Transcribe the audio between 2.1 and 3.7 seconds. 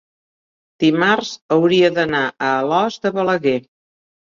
a Alòs de Balaguer.